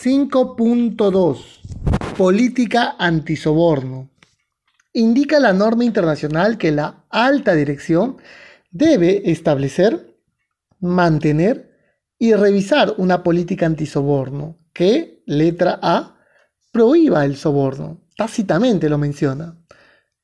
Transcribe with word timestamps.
5.2 0.00 2.14
Política 2.16 2.94
antisoborno. 3.00 4.08
Indica 4.92 5.40
la 5.40 5.52
norma 5.52 5.84
internacional 5.84 6.56
que 6.56 6.70
la 6.70 7.04
alta 7.10 7.54
dirección 7.54 8.18
debe 8.70 9.28
establecer, 9.32 10.16
mantener 10.78 11.76
y 12.16 12.32
revisar 12.34 12.94
una 12.98 13.24
política 13.24 13.66
antisoborno 13.66 14.60
que, 14.72 15.24
letra 15.26 15.80
A, 15.82 16.16
prohíba 16.70 17.24
el 17.24 17.36
soborno. 17.36 18.06
Tácitamente 18.16 18.88
lo 18.88 18.98
menciona. 18.98 19.58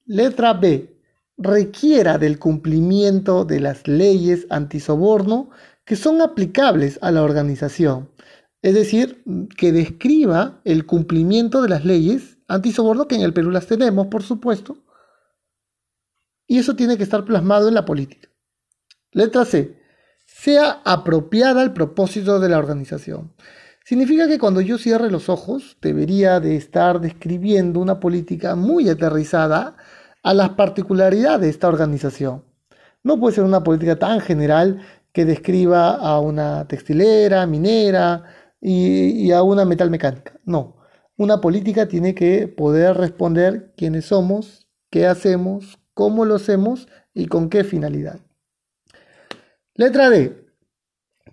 Letra 0.05 0.53
B, 0.53 1.01
requiera 1.37 2.17
del 2.17 2.39
cumplimiento 2.39 3.45
de 3.45 3.59
las 3.59 3.89
leyes 3.89 4.47
antisoborno 4.51 5.51
que 5.85 5.97
son 5.97 6.23
aplicables 6.23 6.97
a 7.03 7.11
la 7.11 7.25
organización 7.25 8.15
es 8.65 8.73
decir, 8.73 9.23
que 9.59 9.73
describa 9.73 10.63
el 10.65 10.87
cumplimiento 10.87 11.61
de 11.61 11.69
las 11.69 11.85
leyes 11.85 12.39
antisoborno, 12.49 13.07
que 13.07 13.15
en 13.15 13.21
el 13.21 13.35
Perú 13.35 13.51
las 13.51 13.67
tenemos, 13.67 14.07
por 14.07 14.23
supuesto, 14.23 14.79
y 16.47 16.57
eso 16.57 16.75
tiene 16.75 16.97
que 16.97 17.03
estar 17.03 17.27
plasmado 17.27 17.69
en 17.69 17.75
la 17.75 17.85
política. 17.85 18.31
Letra 19.13 19.45
C. 19.45 19.79
Sea 20.25 20.81
apropiada 20.87 21.61
al 21.61 21.75
propósito 21.75 22.41
de 22.41 22.49
la 22.49 22.59
organización. 22.59 23.35
Significa 23.85 24.27
que 24.29 24.39
cuando 24.39 24.63
yo 24.63 24.79
cierre 24.79 25.11
los 25.11 25.29
ojos, 25.29 25.77
debería 25.83 26.41
de 26.41 26.57
estar 26.57 27.03
describiendo 27.03 27.81
una 27.81 28.01
política 28.01 28.57
muy 28.57 28.89
aterrizada 28.89 29.77
a 30.23 30.33
las 30.33 30.49
particularidades 30.51 31.43
de 31.43 31.51
esta 31.51 31.69
organización. 31.69 32.45
No 33.03 33.21
puede 33.21 33.35
ser 33.35 33.45
una 33.45 33.63
política 33.63 33.99
tan 33.99 34.21
general 34.21 34.81
que 35.13 35.27
describa 35.27 35.91
a 35.91 36.19
una 36.19 36.67
textilera, 36.67 37.47
minera, 37.47 38.25
y, 38.67 39.31
a 39.31 39.43
una 39.43 39.67
metal 39.67 39.91
mecánica. 39.91 40.41
No, 40.45 40.77
una 41.19 41.43
política 41.43 41.87
tiene 41.87 42.15
que 42.15 42.49
poder 42.49 42.97
responder 42.97 43.75
quiénes 43.77 44.07
somos, 44.07 44.69
qué 44.91 45.07
hacemos, 45.07 45.79
cómo 45.93 46.25
lo 46.25 46.37
hacemos 46.37 46.89
y 47.13 47.27
con 47.27 47.51
qué 47.51 47.63
finalidad. 47.63 48.21
Letra 49.75 50.09
D. 50.09 50.47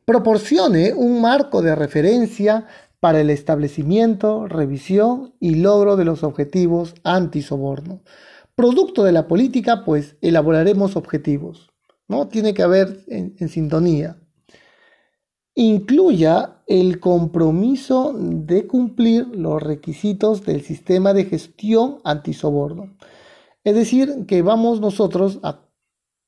Proporcione 0.04 0.94
un 0.94 1.22
marco 1.22 1.62
de 1.62 1.74
referencia 1.74 2.68
para 3.00 3.22
el 3.22 3.30
establecimiento, 3.30 4.48
revisión 4.48 5.34
y 5.40 5.56
logro 5.56 5.96
de 5.96 6.06
los 6.06 6.24
objetivos 6.24 6.96
anti-soborno. 7.04 8.02
Producto 8.56 9.06
de 9.06 9.14
la 9.14 9.28
política, 9.28 9.86
pues 9.86 10.18
elaboraremos 10.22 10.98
objetivos. 10.98 11.70
¿no? 12.10 12.28
Tiene 12.28 12.54
que 12.54 12.64
haber 12.64 13.06
en 13.08 13.48
sintonía 13.48 14.21
incluya 15.56 16.62
el 16.68 17.00
compromiso 17.00 18.14
de 18.16 18.68
cumplir 18.68 19.28
los 19.28 19.62
requisitos 19.62 20.46
del 20.46 20.62
sistema 20.62 21.14
de 21.14 21.26
gestión 21.26 22.00
antisoborno. 22.04 22.96
Es 23.64 23.76
decir, 23.76 24.26
que 24.28 24.42
vamos 24.42 24.80
nosotros 24.80 25.40
a 25.44 25.60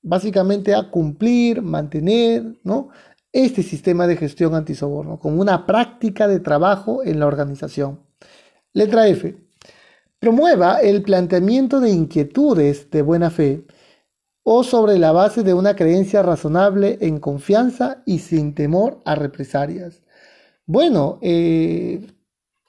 básicamente 0.03 0.75
a 0.75 0.91
cumplir, 0.91 1.61
mantener, 1.61 2.59
¿no? 2.63 2.89
este 3.31 3.63
sistema 3.63 4.05
de 4.05 4.15
gestión 4.15 4.53
antisoborno 4.53 5.17
como 5.19 5.41
una 5.41 5.65
práctica 5.65 6.27
de 6.27 6.39
trabajo 6.39 7.03
en 7.03 7.19
la 7.19 7.25
organización. 7.25 8.01
Letra 8.73 9.07
F. 9.07 9.35
Promueva 10.19 10.77
el 10.77 11.01
planteamiento 11.01 11.79
de 11.79 11.89
inquietudes 11.89 12.91
de 12.91 13.01
buena 13.01 13.31
fe 13.31 13.65
o 14.43 14.63
sobre 14.63 14.99
la 14.99 15.11
base 15.11 15.43
de 15.43 15.53
una 15.53 15.75
creencia 15.75 16.21
razonable 16.21 16.97
en 17.01 17.19
confianza 17.19 18.03
y 18.05 18.19
sin 18.19 18.53
temor 18.53 19.01
a 19.05 19.15
represalias. 19.15 20.01
Bueno, 20.65 21.19
eh, 21.21 22.05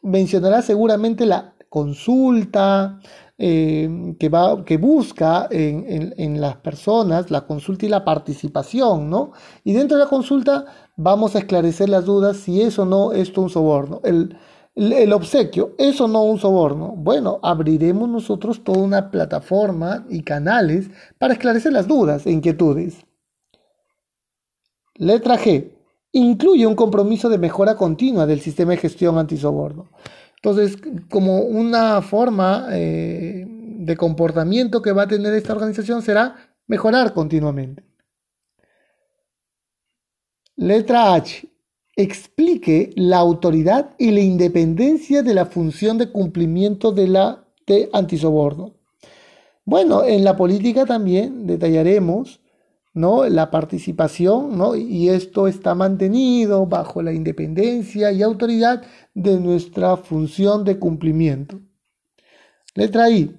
mencionará 0.02 0.62
seguramente 0.62 1.26
la 1.26 1.54
consulta 1.68 3.00
eh, 3.36 4.14
que, 4.20 4.28
va, 4.28 4.64
que 4.64 4.76
busca 4.76 5.48
en, 5.50 6.14
en, 6.16 6.40
las 6.40 6.56
personas, 6.56 7.32
la 7.32 7.46
consulta 7.46 7.86
y 7.86 7.88
la 7.88 8.04
participación, 8.04 9.10
¿no? 9.10 9.32
Y 9.64 9.72
dentro 9.72 9.98
de 9.98 10.04
la 10.04 10.10
consulta 10.10 10.66
vamos 10.96 11.34
a 11.34 11.40
esclarecer 11.40 11.88
las 11.88 12.04
dudas 12.04 12.36
si 12.36 12.62
eso 12.62 12.82
o 12.82 12.86
no 12.86 13.12
es 13.12 13.36
un 13.36 13.50
soborno. 13.50 14.00
El 14.74 15.12
obsequio, 15.12 15.74
eso 15.78 16.08
no 16.08 16.24
un 16.24 16.38
soborno. 16.38 16.94
Bueno, 16.96 17.38
abriremos 17.42 18.08
nosotros 18.08 18.64
toda 18.64 18.78
una 18.78 19.10
plataforma 19.10 20.04
y 20.08 20.22
canales 20.22 20.90
para 21.18 21.34
esclarecer 21.34 21.72
las 21.72 21.86
dudas 21.86 22.26
e 22.26 22.32
inquietudes. 22.32 23.06
Letra 24.96 25.38
G. 25.38 25.70
Incluye 26.12 26.66
un 26.66 26.76
compromiso 26.76 27.28
de 27.28 27.38
mejora 27.38 27.76
continua 27.76 28.26
del 28.26 28.40
sistema 28.40 28.72
de 28.72 28.76
gestión 28.78 29.18
antisoborno. 29.18 29.88
Entonces, 30.36 30.76
como 31.10 31.40
una 31.40 32.02
forma 32.02 32.68
eh, 32.70 33.44
de 33.48 33.96
comportamiento 33.96 34.82
que 34.82 34.92
va 34.92 35.02
a 35.02 35.08
tener 35.08 35.34
esta 35.34 35.52
organización 35.52 36.02
será 36.02 36.54
mejorar 36.66 37.12
continuamente. 37.12 37.84
Letra 40.56 41.14
H 41.14 41.48
explique 41.96 42.90
la 42.96 43.18
autoridad 43.18 43.94
y 43.98 44.10
la 44.10 44.20
independencia 44.20 45.22
de 45.22 45.34
la 45.34 45.46
función 45.46 45.98
de 45.98 46.10
cumplimiento 46.10 46.92
de 46.92 47.08
la 47.08 47.44
de 47.66 47.88
antisoborno. 47.92 48.74
Bueno, 49.64 50.04
en 50.04 50.24
la 50.24 50.36
política 50.36 50.84
también 50.84 51.46
detallaremos 51.46 52.40
¿no? 52.92 53.26
la 53.26 53.50
participación 53.50 54.58
¿no? 54.58 54.76
y 54.76 55.08
esto 55.08 55.48
está 55.48 55.74
mantenido 55.74 56.66
bajo 56.66 57.02
la 57.02 57.12
independencia 57.12 58.12
y 58.12 58.22
autoridad 58.22 58.82
de 59.14 59.40
nuestra 59.40 59.96
función 59.96 60.64
de 60.64 60.78
cumplimiento. 60.78 61.60
Letra 62.74 63.08
I. 63.08 63.36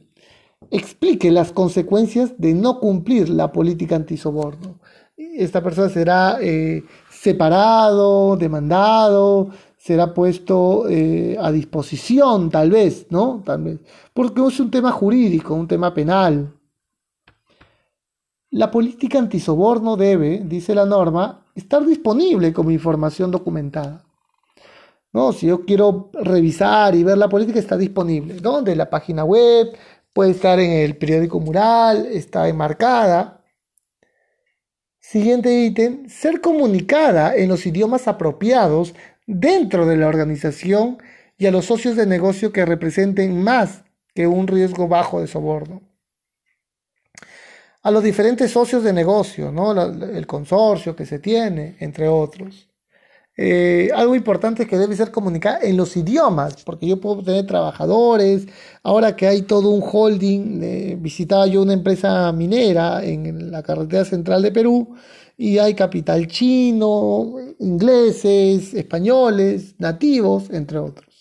Explique 0.72 1.30
las 1.30 1.52
consecuencias 1.52 2.34
de 2.40 2.56
no 2.56 2.80
cumplir 2.80 3.30
la 3.30 3.52
política 3.52 3.96
antisoborno. 3.96 4.80
Esta 5.16 5.62
persona 5.62 5.90
será 5.90 6.40
eh, 6.42 6.84
separado, 7.26 8.38
demandado, 8.38 9.50
será 9.78 10.14
puesto 10.14 10.88
eh, 10.88 11.36
a 11.40 11.52
disposición, 11.52 12.52
tal 12.52 12.70
vez, 12.70 13.08
¿no? 13.10 13.42
Tal 13.44 13.64
vez. 13.64 13.80
Porque 14.14 14.46
es 14.46 14.60
un 14.60 14.70
tema 14.70 14.92
jurídico, 14.92 15.56
un 15.56 15.68
tema 15.68 15.92
penal. 15.92 16.54
La 18.52 18.70
política 18.70 19.18
antisoborno 19.18 19.98
debe, 19.98 20.44
dice 20.46 20.76
la 20.76 20.86
norma, 20.86 21.46
estar 21.56 21.84
disponible 21.84 22.54
como 22.54 22.70
información 22.70 23.32
documentada. 23.32 24.04
¿No? 25.12 25.32
Si 25.34 25.48
yo 25.48 25.66
quiero 25.66 26.12
revisar 26.14 26.94
y 26.94 27.04
ver 27.04 27.18
la 27.18 27.30
política, 27.30 27.58
está 27.58 27.76
disponible. 27.76 28.36
¿Dónde? 28.36 28.74
En 28.74 28.78
la 28.78 28.90
página 28.90 29.24
web, 29.24 29.76
puede 30.14 30.32
estar 30.32 30.60
en 30.60 30.72
el 30.72 30.96
periódico 30.98 31.40
mural, 31.40 32.06
está 32.06 32.48
enmarcada. 32.48 33.42
Siguiente 35.08 35.54
ítem, 35.54 36.10
ser 36.10 36.42
comunicada 36.42 37.36
en 37.36 37.48
los 37.48 37.68
idiomas 37.68 38.08
apropiados 38.08 38.96
dentro 39.28 39.86
de 39.86 39.98
la 39.98 40.08
organización 40.08 40.98
y 41.38 41.46
a 41.46 41.52
los 41.52 41.66
socios 41.66 41.96
de 41.96 42.08
negocio 42.08 42.52
que 42.52 42.66
representen 42.66 43.40
más 43.44 43.84
que 44.16 44.26
un 44.26 44.48
riesgo 44.48 44.88
bajo 44.88 45.22
de 45.22 45.28
soborno. 45.28 45.84
A 47.84 47.92
los 47.92 48.04
diferentes 48.04 48.50
socios 48.50 48.84
de 48.84 48.94
negocio, 48.94 49.52
¿no? 49.52 49.80
el 49.80 50.26
consorcio 50.26 50.96
que 50.96 51.06
se 51.06 51.20
tiene, 51.20 51.76
entre 51.80 52.08
otros. 52.08 52.68
Eh, 53.38 53.90
algo 53.94 54.16
importante 54.16 54.64
es 54.64 54.70
que 54.70 54.78
debe 54.78 54.96
ser 54.96 55.12
comunicada 55.12 55.60
en 55.62 55.76
los 55.76 55.98
idiomas, 55.98 56.64
porque 56.64 56.88
yo 56.88 57.02
puedo 57.02 57.22
tener 57.22 57.46
trabajadores, 57.46 58.48
ahora 58.84 59.16
que 59.16 59.28
hay 59.28 59.42
todo 59.42 59.70
un 59.72 59.84
holding, 59.84 60.62
eh, 60.64 60.98
visitaba 61.00 61.46
yo 61.48 61.62
una 61.62 61.74
empresa 61.74 62.32
minera 62.32 63.04
en 63.04 63.52
la 63.52 63.62
carretera 63.62 64.06
central 64.06 64.42
de 64.42 64.52
Perú 64.52 64.96
y 65.38 65.58
hay 65.58 65.74
capital 65.74 66.28
chino, 66.28 67.36
ingleses, 67.60 68.74
españoles, 68.74 69.76
nativos, 69.80 70.50
entre 70.52 70.78
otros. 70.80 71.15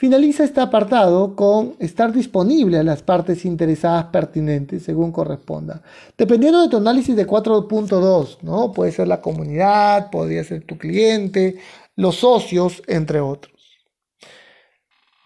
Finaliza 0.00 0.44
este 0.44 0.62
apartado 0.62 1.36
con 1.36 1.76
estar 1.78 2.10
disponible 2.10 2.78
a 2.78 2.82
las 2.82 3.02
partes 3.02 3.44
interesadas 3.44 4.06
pertinentes 4.06 4.82
según 4.82 5.12
corresponda. 5.12 5.82
Dependiendo 6.16 6.62
de 6.62 6.70
tu 6.70 6.78
análisis 6.78 7.14
de 7.14 7.26
4.2, 7.26 8.38
¿no? 8.40 8.72
Puede 8.72 8.92
ser 8.92 9.08
la 9.08 9.20
comunidad, 9.20 10.10
podría 10.10 10.42
ser 10.42 10.64
tu 10.64 10.78
cliente, 10.78 11.58
los 11.96 12.16
socios, 12.16 12.82
entre 12.86 13.20
otros. 13.20 13.52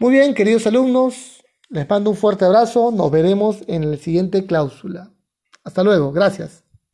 Muy 0.01 0.11
bien, 0.11 0.35
queridos 0.35 0.67
alumnos, 0.67 1.45
les 1.69 1.89
mando 1.89 2.11
un 2.11 2.17
fuerte 2.17 2.45
abrazo. 2.45 2.91
Nos 2.91 3.13
veremos 3.13 3.59
en 3.69 3.89
la 3.89 3.97
siguiente 3.97 4.45
cláusula. 4.45 5.13
Hasta 5.63 5.85
luego, 5.85 6.11
gracias. 6.11 6.64